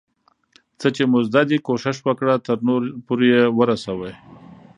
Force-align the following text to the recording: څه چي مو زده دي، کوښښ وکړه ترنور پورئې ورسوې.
څه 0.79 0.87
چي 0.95 1.03
مو 1.11 1.19
زده 1.27 1.41
دي، 1.49 1.57
کوښښ 1.65 1.97
وکړه 2.07 2.33
ترنور 2.45 2.81
پورئې 3.05 3.39
ورسوې. 3.57 4.13